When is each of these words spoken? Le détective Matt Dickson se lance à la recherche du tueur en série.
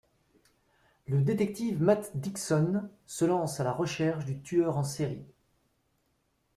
Le 1.07 1.21
détective 1.21 1.79
Matt 1.79 2.17
Dickson 2.17 2.89
se 3.05 3.23
lance 3.23 3.59
à 3.59 3.63
la 3.63 3.71
recherche 3.71 4.25
du 4.25 4.41
tueur 4.41 4.79
en 4.79 4.83
série. 4.83 5.27